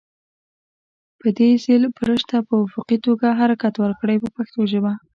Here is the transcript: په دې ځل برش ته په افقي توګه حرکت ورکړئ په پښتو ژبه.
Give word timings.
په 1.19 1.27
دې 1.37 1.49
ځل 1.65 1.83
برش 1.97 2.21
ته 2.29 2.37
په 2.47 2.53
افقي 2.67 2.97
توګه 3.05 3.27
حرکت 3.39 3.73
ورکړئ 3.79 4.17
په 4.21 4.29
پښتو 4.35 4.59
ژبه. 4.71 4.93